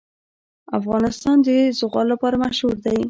[0.79, 1.47] افغانستان د
[1.79, 2.97] زغال لپاره مشهور دی.